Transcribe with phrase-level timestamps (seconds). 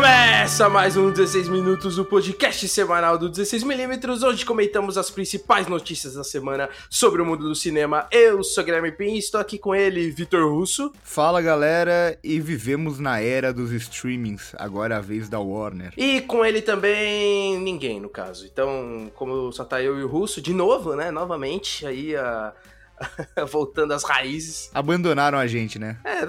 [0.00, 6.14] Começa mais um 16 Minutos, o podcast semanal do 16mm, onde comentamos as principais notícias
[6.14, 8.08] da semana sobre o mundo do cinema.
[8.10, 10.90] Eu sou Guilherme Pin e estou aqui com ele, Vitor Russo.
[11.02, 15.92] Fala galera, e vivemos na era dos streamings, agora é a vez da Warner.
[15.98, 18.46] E com ele também ninguém, no caso.
[18.46, 22.54] Então, como só tá eu e o Russo, de novo, né, novamente, aí a...
[23.50, 24.70] voltando às raízes.
[24.74, 25.98] Abandonaram a gente, né?
[26.04, 26.24] É,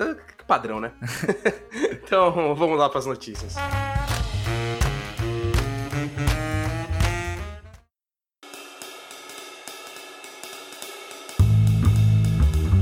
[0.52, 0.92] padrão, né?
[2.04, 3.56] então, vamos lá para as notícias.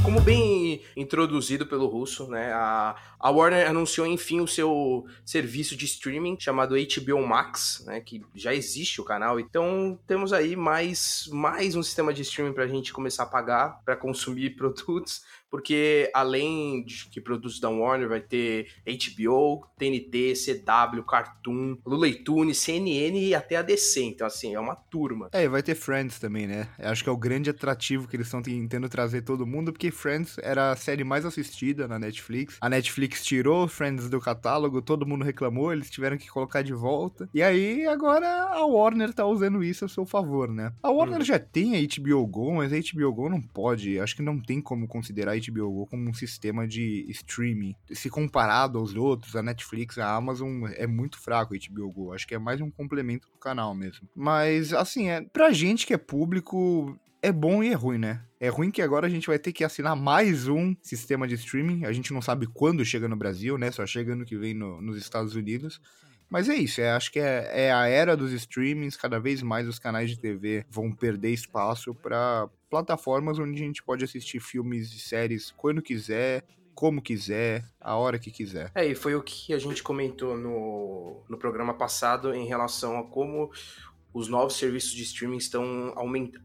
[0.03, 2.51] Como bem introduzido pelo Russo, né?
[2.51, 8.01] A, a Warner anunciou enfim o seu serviço de streaming chamado HBO Max, né?
[8.01, 9.39] Que já existe o canal.
[9.39, 13.79] Então temos aí mais, mais um sistema de streaming para a gente começar a pagar
[13.85, 21.03] para consumir produtos porque além de que produtos da Warner vai ter HBO, TNT, CW,
[21.03, 25.29] Cartoon, Looney Tunes, CNN e até a DC, então assim, é uma turma.
[25.31, 26.67] É, e vai ter Friends também, né?
[26.77, 29.91] Eu acho que é o grande atrativo que eles estão tentando trazer todo mundo, porque
[29.91, 32.57] Friends era a série mais assistida na Netflix.
[32.61, 37.29] A Netflix tirou Friends do catálogo, todo mundo reclamou, eles tiveram que colocar de volta.
[37.33, 40.73] E aí agora a Warner tá usando isso a seu favor, né?
[40.83, 41.25] A Warner hum.
[41.25, 44.61] já tem a HBO Go, mas a HBO Go não pode, acho que não tem
[44.61, 47.75] como considerar HBO Go como um sistema de streaming.
[47.91, 52.13] Se comparado aos outros, a Netflix, a Amazon, é muito fraco o HBO Go.
[52.13, 54.07] Acho que é mais um complemento do canal mesmo.
[54.15, 58.21] Mas, assim, é, pra gente que é público, é bom e é ruim, né?
[58.39, 61.85] É ruim que agora a gente vai ter que assinar mais um sistema de streaming.
[61.85, 63.71] A gente não sabe quando chega no Brasil, né?
[63.71, 65.81] Só chega ano que vem no, nos Estados Unidos.
[66.29, 69.67] Mas é isso, é, acho que é, é, a era dos streamings, cada vez mais
[69.67, 74.93] os canais de TV vão perder espaço para plataformas onde a gente pode assistir filmes
[74.93, 76.43] e séries quando quiser,
[76.75, 78.71] como quiser, a hora que quiser.
[78.73, 83.03] É, e foi o que a gente comentou no, no programa passado em relação a
[83.03, 83.51] como
[84.13, 85.93] os novos serviços de streaming estão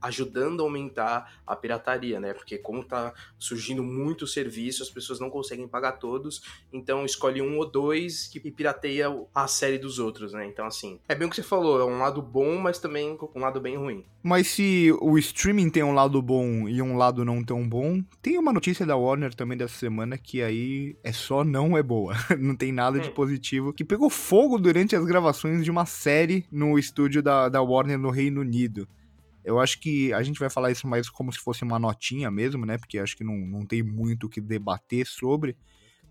[0.00, 2.32] ajudando a aumentar a pirataria, né?
[2.32, 6.42] Porque como tá surgindo muito serviço, as pessoas não conseguem pagar todos,
[6.72, 10.46] então escolhe um ou dois e pirateia a série dos outros, né?
[10.46, 13.40] Então, assim, é bem o que você falou, é um lado bom, mas também um
[13.40, 14.04] lado bem ruim.
[14.22, 18.38] Mas se o streaming tem um lado bom e um lado não tão bom, tem
[18.38, 22.14] uma notícia da Warner também dessa semana que aí é só não é boa.
[22.40, 23.12] não tem nada de hum.
[23.12, 23.72] positivo.
[23.72, 28.10] Que pegou fogo durante as gravações de uma série no estúdio da da Warner no
[28.10, 28.88] Reino Unido.
[29.44, 32.66] Eu acho que a gente vai falar isso mais como se fosse uma notinha mesmo,
[32.66, 32.78] né?
[32.78, 35.56] Porque acho que não, não tem muito o que debater sobre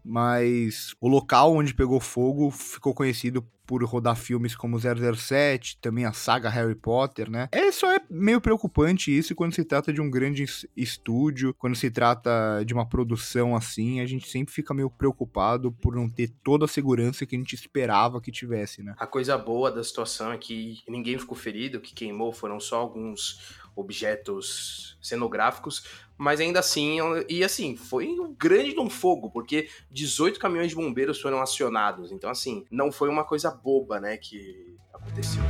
[0.03, 6.11] mas o local onde pegou fogo ficou conhecido por rodar filmes como 007, também a
[6.11, 7.47] saga Harry Potter, né?
[7.51, 11.89] É só é meio preocupante isso quando se trata de um grande estúdio, quando se
[11.89, 16.65] trata de uma produção assim, a gente sempre fica meio preocupado por não ter toda
[16.65, 18.95] a segurança que a gente esperava que tivesse, né?
[18.97, 23.63] A coisa boa da situação é que ninguém ficou ferido, que queimou foram só alguns
[23.75, 25.83] objetos cenográficos,
[26.23, 31.19] mas ainda assim, e assim, foi um grande um fogo, porque 18 caminhões de bombeiros
[31.19, 32.13] foram acionados.
[32.13, 35.43] Então, assim, não foi uma coisa boba, né, que aconteceu.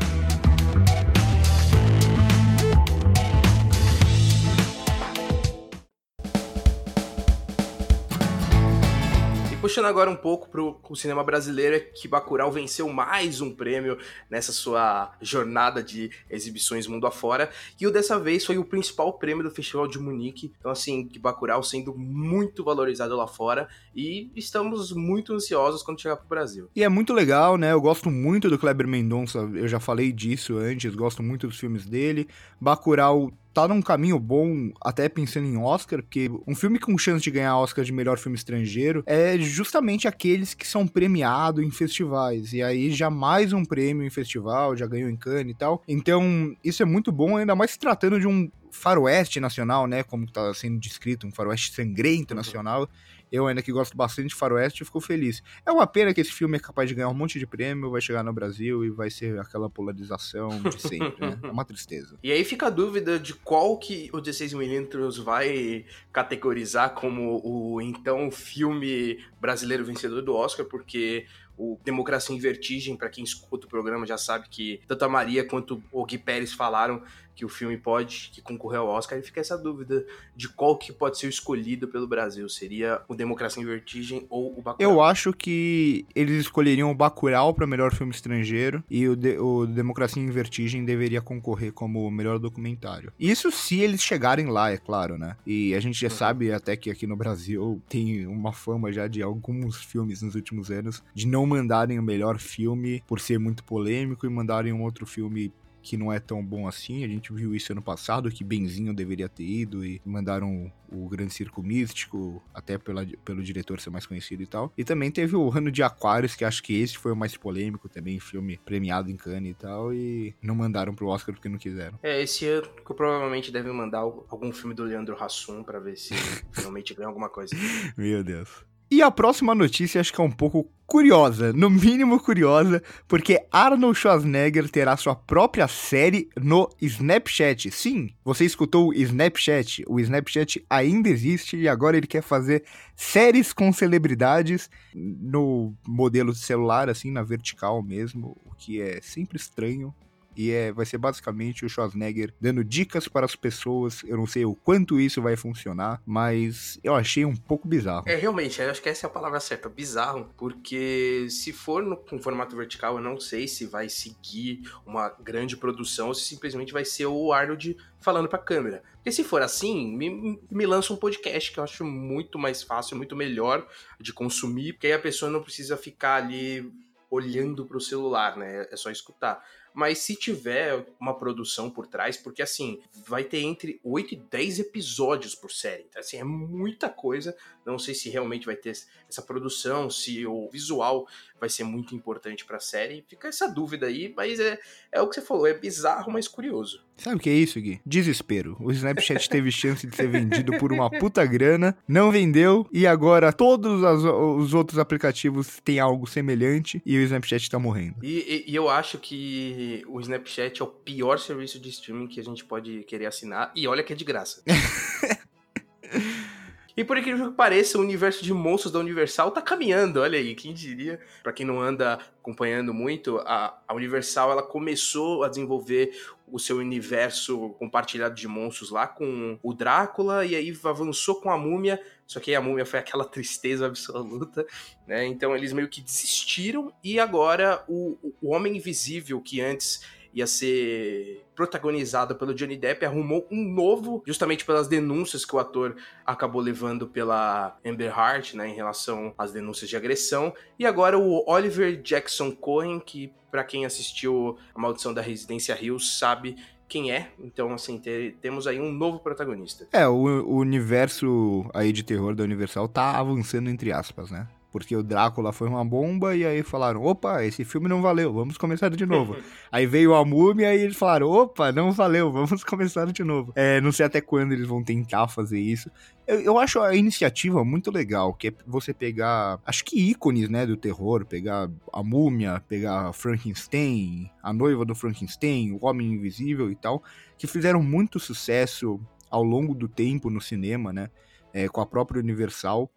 [9.63, 13.97] Puxando agora um pouco pro o cinema brasileiro, é que Bacurau venceu mais um prêmio
[14.29, 19.41] nessa sua jornada de exibições mundo afora, e o dessa vez foi o principal prêmio
[19.41, 20.53] do Festival de Munique.
[20.59, 26.17] Então, assim, que Bacurau sendo muito valorizado lá fora, e estamos muito ansiosos quando chegar
[26.17, 26.69] pro Brasil.
[26.75, 27.71] E é muito legal, né?
[27.71, 31.85] Eu gosto muito do Kleber Mendonça, eu já falei disso antes, gosto muito dos filmes
[31.85, 32.27] dele.
[32.59, 37.31] Bacurau tá num caminho bom, até pensando em Oscar, porque um filme com chance de
[37.31, 42.51] ganhar Oscar de melhor filme estrangeiro é justamente aqueles que são premiados em festivais.
[42.53, 45.83] E aí já mais um prêmio em festival, já ganhou em Cannes e tal.
[45.87, 50.03] Então, isso é muito bom, ainda mais se tratando de um faroeste nacional, né?
[50.03, 52.37] Como tá sendo descrito, um faroeste sangrento uhum.
[52.37, 52.89] nacional.
[53.33, 55.41] Eu ainda que gosto bastante de faroeste, fico feliz.
[55.65, 57.99] É uma pena que esse filme é capaz de ganhar um monte de prêmio, vai
[57.99, 61.39] chegar no Brasil e vai ser aquela polarização de sempre, né?
[61.41, 62.15] É uma tristeza.
[62.21, 68.29] E aí fica a dúvida de qual que o 16mm vai categorizar como o então
[68.29, 71.25] filme brasileiro vencedor do Oscar, porque
[71.57, 75.45] o Democracia em Vertigem, para quem escuta o programa já sabe que tanto a Maria
[75.45, 77.01] quanto o Gui Pérez falaram
[77.35, 80.05] que o filme pode que concorrer ao Oscar, e fica essa dúvida
[80.35, 82.47] de qual que pode ser escolhido pelo Brasil.
[82.47, 84.91] Seria o Democracia em Vertigem ou o Bacurau?
[84.91, 89.65] Eu acho que eles escolheriam o Bacurau para melhor filme estrangeiro e o, de, o
[89.65, 93.11] Democracia em Vertigem deveria concorrer como melhor documentário.
[93.19, 95.35] Isso se eles chegarem lá, é claro, né?
[95.45, 96.15] E a gente já uhum.
[96.15, 100.69] sabe até que aqui no Brasil tem uma fama já de alguns filmes nos últimos
[100.69, 104.81] anos de não não mandarem o melhor filme por ser muito polêmico e mandarem um
[104.81, 107.03] outro filme que não é tão bom assim.
[107.03, 111.33] A gente viu isso ano passado, que Benzinho deveria ter ido e mandaram o Grande
[111.33, 114.71] Circo Místico, até pela, pelo diretor ser mais conhecido e tal.
[114.77, 117.89] E também teve o Ano de Aquários, que acho que esse foi o mais polêmico
[117.89, 121.99] também, filme premiado em Cannes e tal, e não mandaram pro Oscar porque não quiseram.
[122.01, 126.13] É, esse ano que provavelmente deve mandar algum filme do Leandro Hassum para ver se
[126.53, 127.53] finalmente ganha alguma coisa.
[127.97, 128.72] Meu Deus.
[128.93, 133.97] E a próxima notícia acho que é um pouco curiosa, no mínimo curiosa, porque Arnold
[133.97, 137.71] Schwarzenegger terá sua própria série no Snapchat.
[137.71, 139.83] Sim, você escutou o Snapchat.
[139.87, 146.37] O Snapchat ainda existe e agora ele quer fazer séries com celebridades no modelo de
[146.37, 149.91] celular, assim, na vertical mesmo, o que é sempre estranho.
[150.35, 154.03] E é, vai ser basicamente o Schwarzenegger dando dicas para as pessoas.
[154.03, 158.03] Eu não sei o quanto isso vai funcionar, mas eu achei um pouco bizarro.
[158.07, 160.29] É, realmente, eu acho que essa é a palavra certa, bizarro.
[160.37, 165.57] Porque se for no, com formato vertical, eu não sei se vai seguir uma grande
[165.57, 168.83] produção ou se simplesmente vai ser o Arnold falando para a câmera.
[168.95, 172.97] Porque se for assim, me, me lança um podcast que eu acho muito mais fácil,
[172.97, 173.67] muito melhor
[173.99, 176.71] de consumir, porque aí a pessoa não precisa ficar ali
[177.09, 178.67] olhando para o celular, né?
[178.71, 179.43] É só escutar.
[179.73, 184.59] Mas se tiver uma produção por trás, porque assim, vai ter entre 8 e 10
[184.59, 185.85] episódios por série.
[185.89, 187.35] Então, assim, é muita coisa.
[187.65, 188.71] Não sei se realmente vai ter
[189.09, 191.07] essa produção, se o visual
[191.43, 193.03] vai ser muito importante pra série.
[193.09, 194.57] Fica essa dúvida aí, mas é,
[194.93, 196.85] é o que você falou, é bizarro, mas curioso.
[196.95, 197.81] Sabe o que é isso, Gui?
[197.85, 198.55] Desespero.
[198.61, 203.33] O Snapchat teve chance de ser vendido por uma puta grana, não vendeu, e agora
[203.33, 207.95] todos as, os outros aplicativos têm algo semelhante e o Snapchat tá morrendo.
[208.01, 212.21] E, e, e eu acho que o Snapchat é o pior serviço de streaming que
[212.21, 214.41] a gente pode querer assinar, e olha que é de graça.
[216.75, 220.33] E por incrível que pareça, o universo de monstros da Universal tá caminhando, olha aí,
[220.33, 220.99] quem diria?
[221.21, 225.91] Para quem não anda acompanhando muito, a, Universal ela começou a desenvolver
[226.31, 231.37] o seu universo compartilhado de monstros lá com o Drácula e aí avançou com a
[231.37, 234.43] Múmia, só que a Múmia foi aquela tristeza absoluta,
[234.87, 235.05] né?
[235.05, 239.81] Então eles meio que desistiram e agora o, o Homem Invisível que antes
[240.13, 245.75] ia ser protagonizado pelo Johnny Depp, arrumou um novo, justamente pelas denúncias que o ator
[246.05, 250.33] acabou levando pela Amber Heard, né, em relação às denúncias de agressão.
[250.59, 255.97] E agora o Oliver Jackson Cohen, que para quem assistiu A Maldição da Residência Hills
[255.97, 256.35] sabe
[256.67, 257.11] quem é.
[257.19, 259.67] Então, assim, ter, temos aí um novo protagonista.
[259.71, 264.27] É, o, o universo aí de terror da Universal tá avançando entre aspas, né?
[264.53, 268.37] Porque o Drácula foi uma bomba e aí falaram, opa, esse filme não valeu, vamos
[268.37, 269.17] começar de novo.
[269.51, 273.33] aí veio a múmia e eles falaram, opa, não valeu, vamos começar de novo.
[273.35, 275.71] É, não sei até quando eles vão tentar fazer isso.
[276.05, 280.45] Eu, eu, acho a iniciativa muito legal, que é você pegar, acho que ícones, né,
[280.45, 286.55] do terror, pegar a múmia, pegar Frankenstein, a noiva do Frankenstein, o Homem Invisível e
[286.55, 286.83] tal,
[287.17, 288.79] que fizeram muito sucesso
[289.09, 290.91] ao longo do tempo no cinema, né,
[291.33, 292.69] é, com a própria Universal.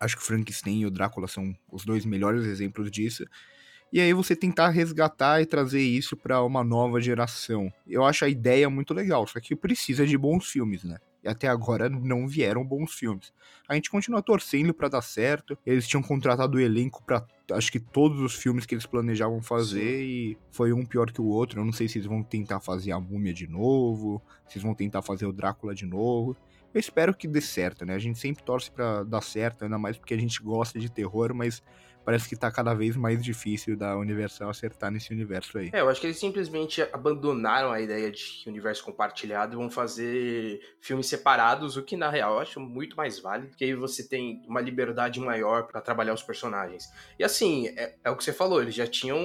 [0.00, 3.24] Acho que Frankenstein e o Drácula são os dois melhores exemplos disso.
[3.92, 7.72] E aí você tentar resgatar e trazer isso para uma nova geração.
[7.86, 10.98] Eu acho a ideia muito legal, só que precisa de bons filmes, né?
[11.22, 13.32] E até agora não vieram bons filmes.
[13.68, 15.58] A gente continua torcendo para dar certo.
[15.66, 19.98] Eles tinham contratado o elenco para acho que todos os filmes que eles planejavam fazer
[19.98, 20.04] Sim.
[20.04, 21.60] e foi um pior que o outro.
[21.60, 24.74] Eu não sei se eles vão tentar fazer a Múmia de novo, se eles vão
[24.74, 26.36] tentar fazer o Drácula de novo.
[26.76, 27.94] Eu espero que dê certo, né?
[27.94, 31.32] A gente sempre torce para dar certo, ainda mais porque a gente gosta de terror,
[31.32, 31.62] mas
[32.06, 35.70] parece que tá cada vez mais difícil da Universal acertar nesse universo aí.
[35.72, 40.60] É, eu acho que eles simplesmente abandonaram a ideia de universo compartilhado e vão fazer
[40.80, 44.40] filmes separados, o que na real eu acho muito mais válido, porque aí você tem
[44.46, 46.84] uma liberdade maior para trabalhar os personagens.
[47.18, 49.18] E assim, é, é, o que você falou, eles já tinham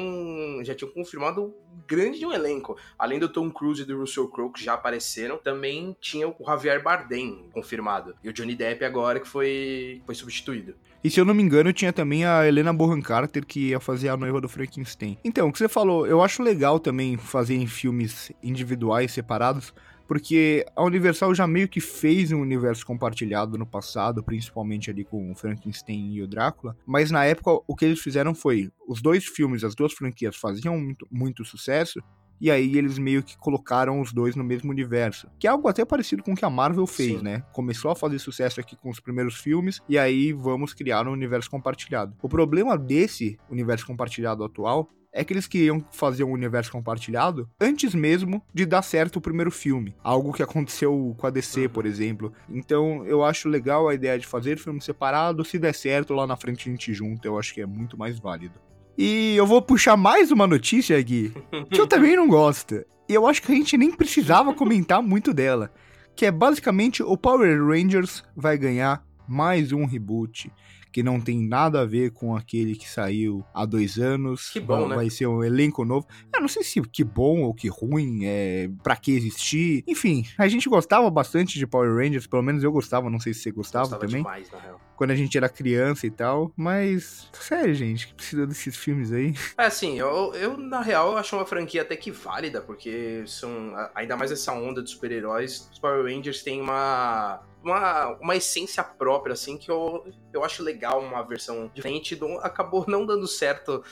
[0.64, 1.54] já tinham confirmado
[1.88, 2.76] grande de um elenco.
[2.98, 6.82] Além do Tom Cruise e do Russell Crowe que já apareceram, também tinha o Javier
[6.82, 8.16] Bardem confirmado.
[8.24, 10.74] E o Johnny Depp agora que foi foi substituído.
[11.04, 14.10] E se eu não me engano, tinha também a Helena Bonham Carter que ia fazer
[14.10, 15.18] a noiva do Frankenstein.
[15.24, 19.74] Então, o que você falou, eu acho legal também fazer em filmes individuais, separados,
[20.08, 25.32] porque a Universal já meio que fez um universo compartilhado no passado, principalmente ali com
[25.32, 29.26] o Frankenstein e o Drácula, mas na época o que eles fizeram foi, os dois
[29.26, 32.00] filmes, as duas franquias faziam muito, muito sucesso,
[32.42, 35.28] e aí eles meio que colocaram os dois no mesmo universo.
[35.40, 37.24] Que é algo até parecido com o que a Marvel fez, Sim.
[37.24, 37.44] né?
[37.54, 41.50] Começou a fazer sucesso aqui com os primeiros filmes, e aí vamos criar um universo
[41.50, 42.16] compartilhado.
[42.22, 47.94] O problema desse universo compartilhado atual é que eles queriam fazer um universo compartilhado antes
[47.94, 49.94] mesmo de dar certo o primeiro filme.
[50.04, 52.32] Algo que aconteceu com a DC, por exemplo.
[52.50, 55.44] Então eu acho legal a ideia de fazer filme separado.
[55.44, 57.28] Se der certo, lá na frente a gente junta.
[57.28, 58.60] Eu acho que é muito mais válido.
[58.98, 61.34] E eu vou puxar mais uma notícia aqui,
[61.72, 62.84] que eu também não gosto.
[63.08, 65.72] E eu acho que a gente nem precisava comentar muito dela.
[66.16, 70.52] Que é basicamente o Power Rangers vai ganhar mais um reboot
[70.92, 74.50] que não tem nada a ver com aquele que saiu há dois anos.
[74.50, 74.96] Que bom, vai, né?
[74.96, 76.08] Vai ser um elenco novo.
[76.34, 79.84] Eu não sei se que bom ou que ruim, é, pra que existir.
[79.88, 83.42] Enfim, a gente gostava bastante de Power Rangers, pelo menos eu gostava, não sei se
[83.42, 84.22] você gostava, Gostava também.
[84.22, 84.82] demais, na real.
[84.96, 87.28] Quando a gente era criança e tal, mas.
[87.34, 89.34] Sério, gente, que precisa desses filmes aí.
[89.58, 93.74] É assim, eu, eu na real acho uma franquia até que válida, porque são.
[93.96, 97.42] Ainda mais essa onda de super-heróis, os Power Rangers têm uma.
[97.64, 102.16] Uma, uma essência própria, assim, que eu, eu acho legal, uma versão diferente.
[102.16, 103.84] Do, acabou não dando certo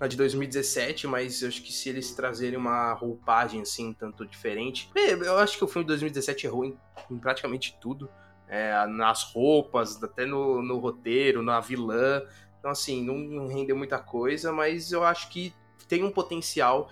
[0.00, 4.90] na de 2017, mas eu acho que se eles trazerem uma roupagem, assim, tanto diferente.
[4.94, 6.78] é, Eu acho que o filme de 2017 errou em,
[7.10, 8.10] em praticamente tudo.
[8.46, 12.22] É, nas roupas, até no, no roteiro, na vilã.
[12.58, 15.52] Então, assim, não, não rendeu muita coisa, mas eu acho que
[15.88, 16.90] tem um potencial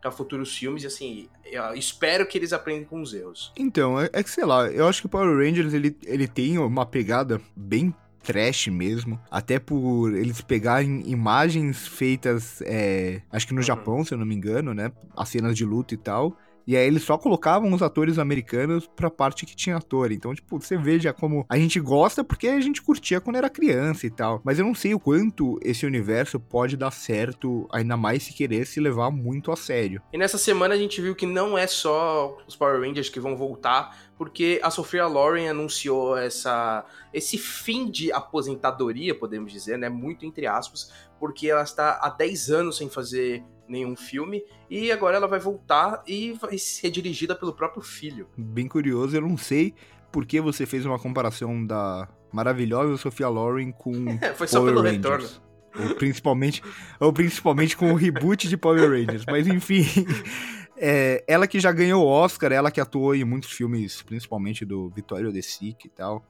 [0.00, 3.52] para futuros filmes, e assim, eu espero que eles aprendam com os erros.
[3.56, 6.58] Então, é, é que sei lá, eu acho que o Power Rangers ele, ele tem
[6.58, 13.58] uma pegada bem trash mesmo, até por eles pegarem imagens feitas, é, acho que no
[13.60, 13.66] Uhum.
[13.66, 16.86] Japão, se eu não me engano, né, as cenas de luta e tal, e aí
[16.86, 20.12] eles só colocavam os atores americanos pra parte que tinha ator.
[20.12, 24.06] Então, tipo, você veja como a gente gosta porque a gente curtia quando era criança
[24.06, 24.40] e tal.
[24.44, 28.66] Mas eu não sei o quanto esse universo pode dar certo, ainda mais se querer
[28.66, 30.00] se levar muito a sério.
[30.12, 33.36] E nessa semana a gente viu que não é só os Power Rangers que vão
[33.36, 39.88] voltar, porque a Sophia Loren anunciou essa, esse fim de aposentadoria, podemos dizer, né?
[39.88, 45.16] Muito entre aspas, porque ela está há 10 anos sem fazer nenhum filme e agora
[45.16, 48.28] ela vai voltar e vai ser dirigida pelo próprio filho.
[48.36, 49.74] Bem curioso, eu não sei
[50.12, 53.92] por que você fez uma comparação da maravilhosa Sophia Loren com
[54.36, 54.96] Foi só Power pelo Rangers.
[54.96, 55.28] retorno.
[55.74, 56.62] Ou principalmente,
[57.00, 59.24] ou principalmente com o reboot de Power Rangers.
[59.26, 59.84] Mas enfim,
[60.76, 64.90] é, ela que já ganhou o Oscar, ela que atuou em muitos filmes, principalmente do
[64.90, 66.22] Vittorio De Sica e tal.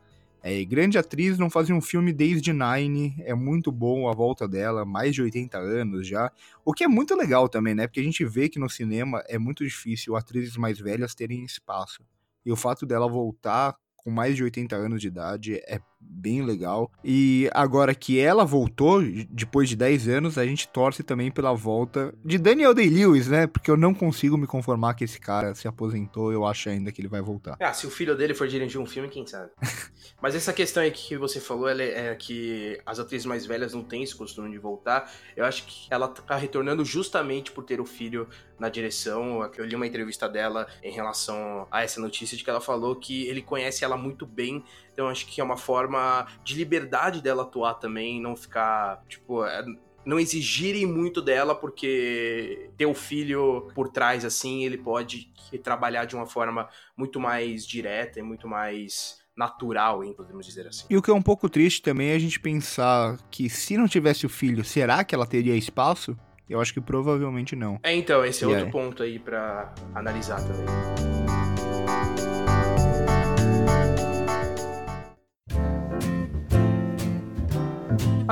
[0.45, 4.85] É, grande atriz, não fazia um filme desde Nine, é muito bom a volta dela,
[4.85, 6.33] mais de 80 anos já.
[6.65, 7.87] O que é muito legal também, né?
[7.87, 12.03] Porque a gente vê que no cinema é muito difícil atrizes mais velhas terem espaço.
[12.45, 15.81] E o fato dela voltar com mais de 80 anos de idade é
[16.23, 16.91] bem legal.
[17.05, 22.15] E agora que ela voltou, depois de 10 anos, a gente torce também pela volta
[22.25, 23.49] de Daniel Day-Lewis, né?
[23.49, 27.01] Porque eu não consigo me conformar que esse cara se aposentou, eu acho ainda que
[27.01, 27.57] ele vai voltar.
[27.61, 29.51] Ah, se o filho dele for dirigir um filme, quem sabe?
[30.23, 33.83] Mas essa questão aí que você falou, é, é que as atrizes mais velhas não
[33.83, 35.11] têm esse costume de voltar.
[35.37, 38.29] Eu acho que ela tá retornando justamente por ter o filho
[38.63, 39.51] na direção.
[39.57, 43.27] Eu li uma entrevista dela em relação a essa notícia de que ela falou que
[43.27, 44.65] ele conhece ela muito bem.
[44.93, 49.65] Então acho que é uma forma de liberdade dela atuar também, não ficar, tipo, é,
[50.05, 55.33] não exigirem muito dela, porque ter o filho por trás, assim, ele pode
[55.63, 60.87] trabalhar de uma forma muito mais direta e muito mais natural, hein, podemos dizer assim.
[60.91, 63.89] E o que é um pouco triste também é a gente pensar que se não
[63.89, 66.17] tivesse o filho, será que ela teria espaço?
[66.49, 67.79] Eu acho que provavelmente não.
[67.83, 71.22] É, então, esse é E outro ponto aí pra analisar também.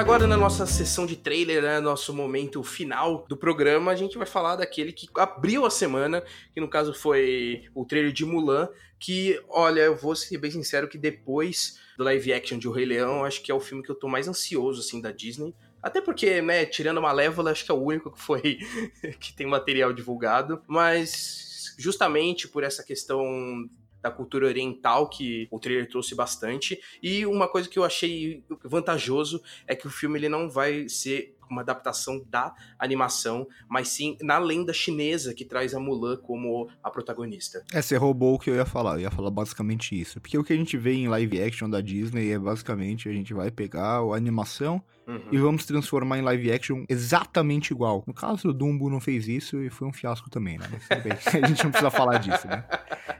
[0.00, 4.26] Agora, na nossa sessão de trailer, né, nosso momento final do programa, a gente vai
[4.26, 9.38] falar daquele que abriu a semana, que no caso foi o trailer de Mulan, que,
[9.46, 13.26] olha, eu vou ser bem sincero que depois do live action de O Rei Leão,
[13.26, 15.54] acho que é o filme que eu tô mais ansioso, assim, da Disney.
[15.82, 18.56] Até porque, né, tirando Malévola, acho que é o único que foi
[19.20, 23.68] que tem material divulgado, mas justamente por essa questão
[24.02, 26.80] da cultura oriental que o trailer trouxe bastante.
[27.02, 31.34] E uma coisa que eu achei vantajoso é que o filme ele não vai ser
[31.50, 36.90] uma adaptação da animação, mas sim na lenda chinesa que traz a Mulan como a
[36.90, 37.64] protagonista.
[37.72, 38.94] É, você roubou o que eu ia falar.
[38.94, 40.20] Eu ia falar basicamente isso.
[40.20, 43.34] Porque o que a gente vê em live action da Disney é basicamente a gente
[43.34, 45.20] vai pegar a animação Uhum.
[45.32, 48.04] e vamos transformar em live action exatamente igual.
[48.06, 50.66] No caso, o Dumbo não fez isso e foi um fiasco também, né?
[51.42, 52.64] A gente não precisa falar disso, né?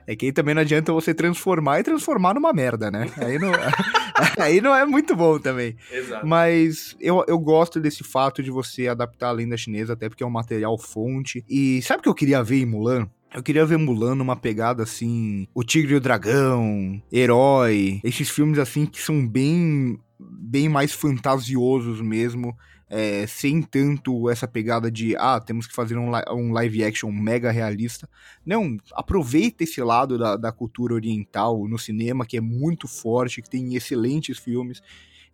[0.06, 3.10] É que aí também não adianta você transformar e transformar numa merda, né?
[3.16, 3.50] Aí não,
[4.38, 5.76] aí não é muito bom também.
[5.90, 6.24] Exato.
[6.24, 10.26] Mas eu, eu gosto desse fato de você adaptar a lenda chinesa, até porque é
[10.26, 11.44] um material fonte.
[11.48, 13.08] E sabe o que eu queria ver em Mulan?
[13.32, 18.58] Eu queria ver Mulan numa pegada assim, O Tigre e o Dragão, Herói, esses filmes
[18.58, 22.54] assim que são bem bem mais fantasiosos mesmo.
[22.90, 27.52] é, sem tanto essa pegada de, ah, temos que fazer um, um live action mega
[27.52, 28.08] realista.
[28.44, 33.48] Não, aproveita esse lado da, da cultura oriental no cinema, que é muito forte, que
[33.48, 34.82] tem excelentes filmes.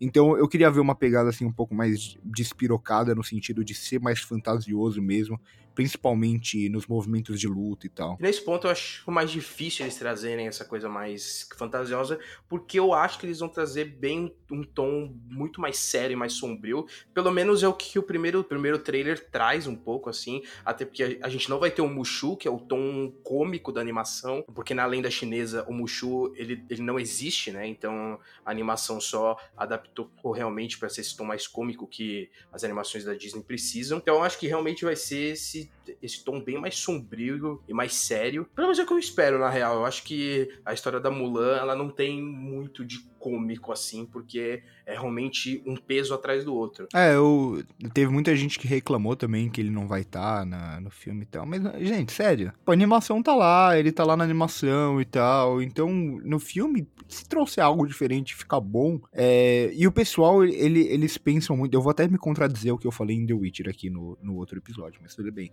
[0.00, 4.00] Então eu queria ver uma pegada assim um pouco mais despirocada no sentido de ser
[4.00, 5.40] mais fantasioso mesmo,
[5.76, 8.16] principalmente nos movimentos de luta e tal.
[8.18, 12.18] Nesse ponto eu acho mais difícil eles trazerem essa coisa mais fantasiosa,
[12.48, 16.32] porque eu acho que eles vão trazer bem um tom muito mais sério e mais
[16.32, 16.86] sombrio.
[17.12, 20.42] Pelo menos é o que o primeiro, primeiro trailer traz um pouco, assim.
[20.64, 23.80] Até porque a, gente não vai ter o Mushu, que é o tom cômico da
[23.80, 27.66] animação, porque na lenda chinesa o Mushu ele, ele não existe, né?
[27.66, 33.04] Então a animação só adaptou realmente para ser esse tom mais cômico que as animações
[33.04, 33.98] da Disney precisam.
[33.98, 35.65] Então eu acho que realmente vai ser esse
[36.02, 38.48] esse, tom bem mais sombrio e mais sério.
[38.54, 39.76] Pelo menos é o que eu espero, na real.
[39.76, 44.62] Eu acho que a história da Mulan, ela não tem muito de cômico assim, porque
[44.86, 46.86] é realmente um peso atrás do outro.
[46.94, 50.90] É, eu teve muita gente que reclamou também que ele não vai estar tá no
[50.90, 55.00] filme e tal, mas gente, sério, a animação tá lá, ele tá lá na animação
[55.00, 58.98] e tal, então no filme se trouxer algo diferente, fica bom.
[59.12, 61.74] É, e o pessoal, ele, eles pensam muito.
[61.74, 64.36] Eu vou até me contradizer o que eu falei em The Witcher aqui no, no
[64.36, 65.52] outro episódio, mas tudo bem.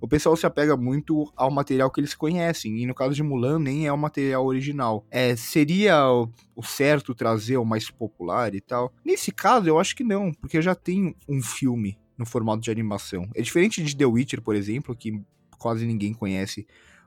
[0.00, 3.58] O pessoal se apega muito ao material que eles conhecem, e no caso de Mulan,
[3.58, 5.04] nem é o material original.
[5.10, 8.92] É, seria o, o certo trazer o mais popular e tal.
[9.04, 13.28] Nesse caso, eu acho que não, porque já tem um filme no formato de animação.
[13.34, 15.20] É diferente de The Witcher, por exemplo, que
[15.58, 16.66] quase ninguém conhece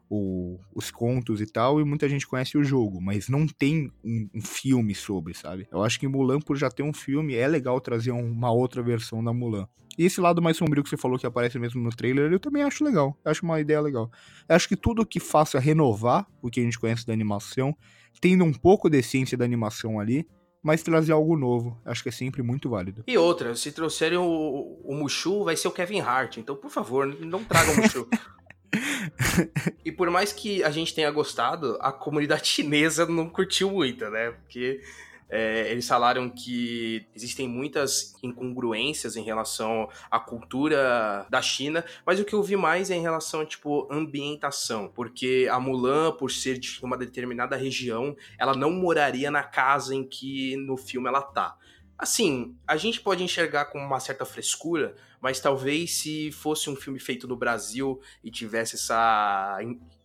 [0.10, 4.30] o, os contos e tal, e muita gente conhece o jogo, mas não tem um,
[4.36, 5.68] um, filme sobre, sabe?
[5.72, 9.24] Eu acho que Mulan, por já ter um filme, é legal trazer uma outra versão
[9.24, 9.68] da Mulan.
[9.98, 12.62] E esse lado mais sombrio que você falou que aparece mesmo no trailer, eu também
[12.62, 13.18] acho legal.
[13.26, 14.12] Eu acho uma ideia legal.
[14.48, 17.76] Eu acho que tudo que faça renovar o que a gente conhece da animação
[18.20, 20.28] tendo um pouco de essência da animação ali,
[20.62, 21.80] mas trazer algo novo.
[21.86, 23.04] Acho que é sempre muito válido.
[23.08, 26.38] E outra, se trouxerem o, o Mushu, vai ser o Kevin Hart.
[26.38, 28.08] Então, por favor, não tragam o Mushu.
[29.86, 34.32] e por mais que a gente tenha gostado, a comunidade chinesa não curtiu muito, né?
[34.32, 34.82] Porque
[35.30, 42.26] é, eles falaram que existem muitas incongruências em relação à cultura da China, mas o
[42.26, 46.80] que eu vi mais é em relação tipo, ambientação, porque a Mulan, por ser de
[46.82, 51.58] uma determinada região, ela não moraria na casa em que no filme ela tá.
[51.98, 57.00] Assim, a gente pode enxergar com uma certa frescura, mas talvez se fosse um filme
[57.00, 59.58] feito no Brasil e tivesse essa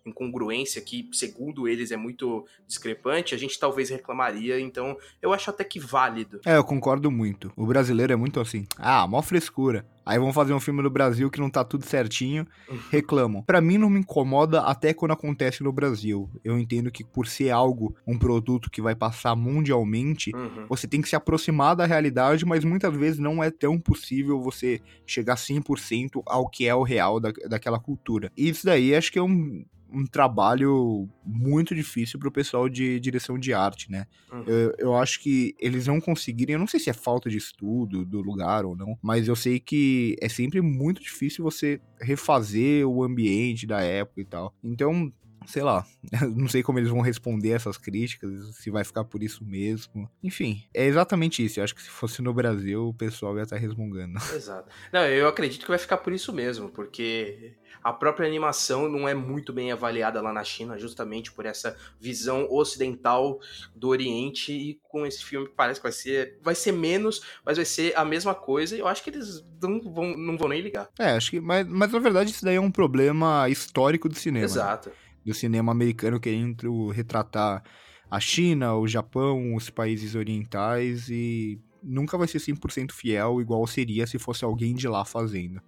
[0.05, 4.61] incongruência que, segundo eles, é muito discrepante, a gente talvez reclamaria.
[4.61, 6.41] Então, eu acho até que válido.
[6.45, 7.53] É, eu concordo muito.
[7.57, 8.67] O brasileiro é muito assim.
[8.77, 9.87] Ah, mó frescura.
[10.05, 12.47] Aí vão fazer um filme no Brasil que não tá tudo certinho,
[12.91, 13.43] reclamam.
[13.43, 16.29] Para mim não me incomoda até quando acontece no Brasil.
[16.45, 20.67] Eu entendo que por ser algo, um produto que vai passar mundialmente, uhum.
[20.69, 24.81] você tem que se aproximar da realidade, mas muitas vezes não é tão possível você
[25.07, 28.33] chegar 100% ao que é o real da, daquela cultura.
[28.37, 33.38] E isso daí acho que é um um trabalho muito difícil pro pessoal de direção
[33.38, 34.07] de arte, né?
[34.33, 34.44] Uhum.
[34.46, 38.05] Eu, eu acho que eles não conseguirem, eu não sei se é falta de estudo
[38.05, 43.05] do lugar ou não, mas eu sei que é sempre muito difícil você refazer o
[43.05, 44.55] ambiente da época e tal.
[44.62, 45.12] Então,
[45.46, 45.87] sei lá,
[46.35, 50.11] não sei como eles vão responder essas críticas, se vai ficar por isso mesmo.
[50.22, 51.61] Enfim, é exatamente isso.
[51.61, 54.18] Eu acho que se fosse no Brasil, o pessoal ia estar resmungando.
[54.35, 54.68] Exato.
[54.92, 59.14] Não, eu acredito que vai ficar por isso mesmo, porque a própria animação não é
[59.14, 63.40] muito bem avaliada lá na China, justamente por essa visão ocidental
[63.74, 64.52] do Oriente.
[64.52, 68.05] E com esse filme parece que vai ser, vai ser menos, mas vai ser a
[68.05, 68.76] mesma coisa.
[68.76, 70.88] E eu acho que eles não vão, não vão nem ligar.
[70.98, 71.40] É, acho que.
[71.40, 74.46] Mas, mas na verdade isso daí é um problema histórico do cinema.
[74.46, 74.52] Né?
[74.52, 74.90] Exato.
[74.90, 74.94] Né?
[75.25, 77.63] Do cinema americano querendo retratar
[78.11, 84.07] a China, o Japão, os países orientais e nunca vai ser 100% fiel igual seria
[84.07, 85.61] se fosse alguém de lá fazendo.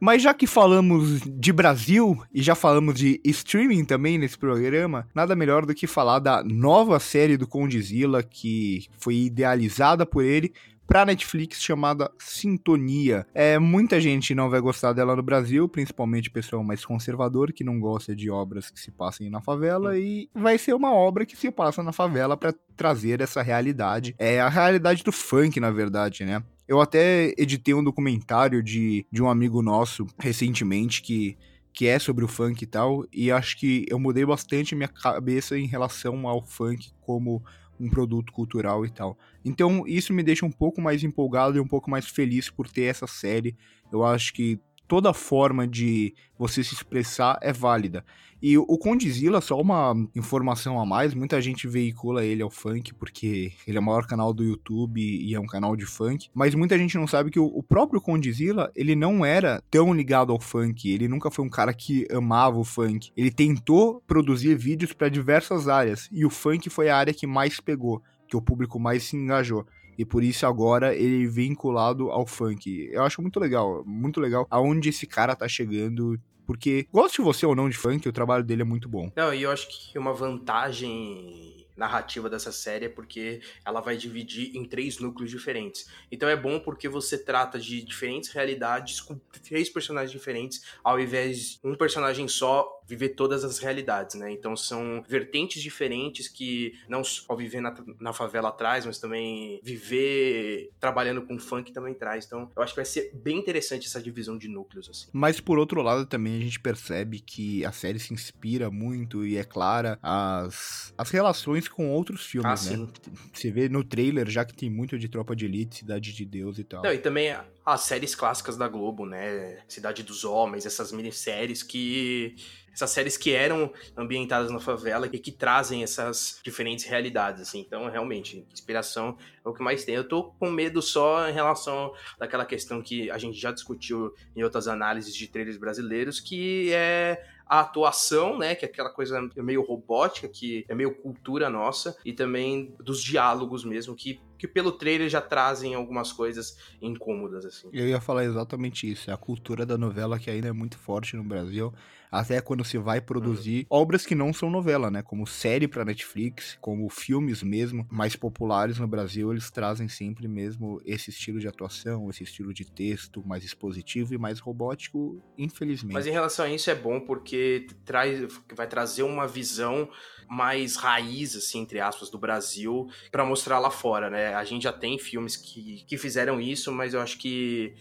[0.00, 5.36] Mas já que falamos de Brasil e já falamos de streaming também nesse programa, nada
[5.36, 10.54] melhor do que falar da nova série do Condizila que foi idealizada por ele
[10.90, 13.24] pra Netflix chamada Sintonia.
[13.32, 17.62] É, muita gente não vai gostar dela no Brasil, principalmente o pessoal mais conservador que
[17.62, 21.36] não gosta de obras que se passem na favela e vai ser uma obra que
[21.36, 24.16] se passa na favela para trazer essa realidade.
[24.18, 26.42] É a realidade do funk, na verdade, né?
[26.66, 31.38] Eu até editei um documentário de, de um amigo nosso recentemente que
[31.72, 35.56] que é sobre o funk e tal, e acho que eu mudei bastante minha cabeça
[35.56, 37.44] em relação ao funk como
[37.80, 39.18] um produto cultural e tal.
[39.44, 42.82] Então isso me deixa um pouco mais empolgado e um pouco mais feliz por ter
[42.82, 43.56] essa série.
[43.90, 48.04] Eu acho que toda forma de você se expressar é válida.
[48.42, 53.52] E o Condzilla, só uma informação a mais, muita gente veicula ele ao funk porque
[53.66, 56.78] ele é o maior canal do YouTube e é um canal de funk, mas muita
[56.78, 61.08] gente não sabe que o próprio Condzilla, ele não era tão ligado ao funk, ele
[61.08, 63.12] nunca foi um cara que amava o funk.
[63.16, 67.60] Ele tentou produzir vídeos para diversas áreas e o funk foi a área que mais
[67.60, 69.66] pegou, que o público mais se engajou
[70.00, 72.88] e por isso agora ele é vinculado ao funk.
[72.90, 77.54] Eu acho muito legal, muito legal aonde esse cara tá chegando porque, goste você ou
[77.54, 79.12] não de funk, o trabalho dele é muito bom.
[79.14, 84.56] Não, e eu acho que uma vantagem narrativa dessa série é porque ela vai dividir
[84.56, 85.86] em três núcleos diferentes.
[86.10, 91.52] Então é bom porque você trata de diferentes realidades com três personagens diferentes, ao invés
[91.52, 94.32] de um personagem só viver todas as realidades, né?
[94.32, 100.70] Então são vertentes diferentes que não só viver na, na favela traz, mas também viver
[100.80, 102.26] trabalhando com funk também traz.
[102.26, 105.06] Então eu acho que vai ser bem interessante essa divisão de núcleos, assim.
[105.12, 109.36] Mas por outro lado também a gente percebe que a série se inspira muito e
[109.36, 112.76] é clara as, as relações com outros filmes, ah, né?
[112.76, 112.88] Sim.
[113.32, 116.58] Você vê no trailer já que tem muito de Tropa de Elite, Cidade de Deus
[116.58, 116.82] e tal.
[116.82, 119.60] Não, e também as séries clássicas da Globo, né?
[119.68, 122.34] Cidade dos Homens, essas minisséries que
[122.72, 127.60] essas séries que eram ambientadas na favela e que trazem essas diferentes realidades, assim.
[127.60, 129.94] Então, realmente, inspiração é o que mais tem.
[129.94, 134.42] Eu tô com medo só em relação daquela questão que a gente já discutiu em
[134.42, 139.62] outras análises de trailers brasileiros, que é a atuação, né, que é aquela coisa meio
[139.62, 145.10] robótica, que é meio cultura nossa, e também dos diálogos mesmo, que que pelo trailer
[145.10, 147.68] já trazem algumas coisas incômodas, assim.
[147.74, 149.10] Eu ia falar exatamente isso.
[149.10, 151.74] É a cultura da novela que ainda é muito forte no Brasil
[152.10, 153.78] até quando se vai produzir uhum.
[153.78, 155.02] obras que não são novela, né?
[155.02, 160.80] Como série para Netflix, como filmes mesmo, mais populares no Brasil, eles trazem sempre mesmo
[160.84, 165.94] esse estilo de atuação, esse estilo de texto mais expositivo e mais robótico, infelizmente.
[165.94, 169.88] Mas em relação a isso é bom porque traz, vai trazer uma visão
[170.28, 174.34] mais raiz, assim, entre aspas, do Brasil para mostrar lá fora, né?
[174.34, 177.74] A gente já tem filmes que, que fizeram isso, mas eu acho que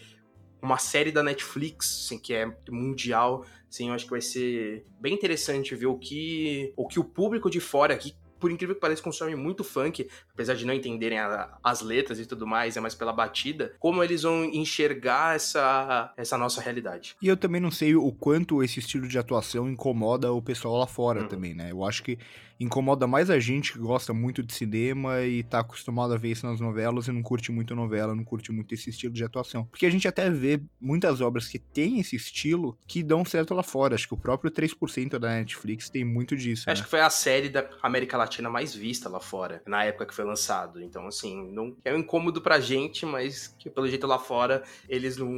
[0.62, 5.14] uma série da Netflix, assim, que é mundial, assim, eu acho que vai ser bem
[5.14, 9.04] interessante ver o que o que o público de fora aqui por incrível que pareça,
[9.04, 12.96] consome muito funk, apesar de não entenderem a, as letras e tudo mais, é mais
[12.96, 17.16] pela batida, como eles vão enxergar essa, essa nossa realidade.
[17.22, 20.88] E eu também não sei o quanto esse estilo de atuação incomoda o pessoal lá
[20.88, 21.28] fora uhum.
[21.28, 21.72] também, né?
[21.72, 22.18] Eu acho que
[22.60, 26.46] incomoda mais a gente que gosta muito de cinema e tá acostumado a ver isso
[26.46, 29.66] nas novelas e não curte muito novela, não curte muito esse estilo de atuação.
[29.66, 33.64] Porque a gente até vê muitas obras que têm esse estilo que dão certo lá
[33.64, 33.96] fora.
[33.96, 36.70] Acho que o próprio 3% da Netflix tem muito disso.
[36.70, 36.86] Acho né?
[36.86, 40.26] que foi a série da América Latina mais vista lá fora, na época que foi
[40.26, 40.82] lançado.
[40.82, 45.18] Então, assim, não é um incômodo pra gente, mas que pelo jeito lá fora eles
[45.18, 45.30] não,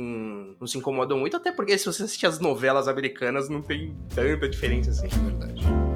[0.59, 4.49] não se incomodam muito, até porque se você assistir as novelas americanas não tem tanta
[4.49, 5.05] diferença assim.
[5.05, 5.90] É verdade.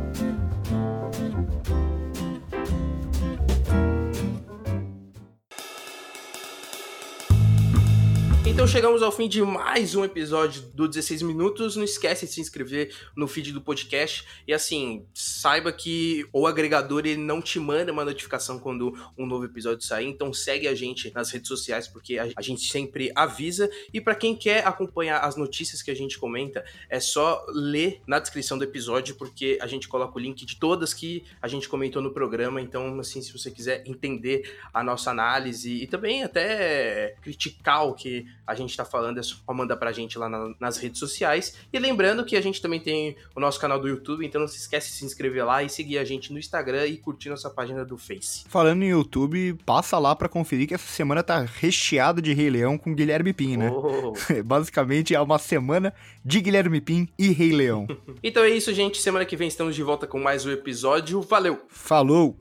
[8.56, 11.76] Então chegamos ao fim de mais um episódio do 16 Minutos.
[11.76, 14.26] Não esquece de se inscrever no feed do podcast.
[14.48, 19.44] E assim, saiba que o agregador ele não te manda uma notificação quando um novo
[19.44, 20.08] episódio sair.
[20.08, 23.70] Então segue a gente nas redes sociais, porque a, gente sempre avisa.
[23.94, 28.20] E para quem quer acompanhar as notícias que a gente comenta, é só ler na
[28.20, 32.02] descrição do episódio, porque a gente coloca o link de todas que a gente comentou
[32.02, 32.62] no programa.
[32.62, 38.26] Então, assim, se você quiser entender a nossa análise e também até criticar o que
[38.46, 41.56] a gente está falando, é só mandar pra gente lá na, nas redes sociais.
[41.72, 44.58] E lembrando que a gente também tem o nosso canal do YouTube, então não se
[44.58, 47.84] esquece de se inscrever lá e seguir a gente no Instagram e curtir nossa página
[47.86, 48.46] do Face.
[48.48, 52.78] Falando em YouTube, passa lá para conferir que essa semana tá recheado de Rei Leão
[52.78, 53.72] com Guilherme Pim, né?
[53.72, 54.14] Oh.
[54.44, 57.88] Basicamente é uma semana de Guilherme Pim e Rei Leão.
[58.24, 59.02] então é isso, gente.
[59.02, 61.22] Semana que vem estamos de volta com mais um episódio.
[61.22, 61.62] Valeu!
[61.70, 62.34] Falou!